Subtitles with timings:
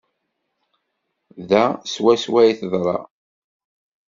[1.49, 1.63] Da
[1.93, 2.97] swaswa i d-teḍra.